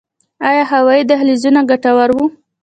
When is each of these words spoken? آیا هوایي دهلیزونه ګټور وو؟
آیا 0.49 0.63
هوایي 0.71 1.03
دهلیزونه 1.09 1.61
ګټور 1.69 2.09
وو؟ 2.15 2.25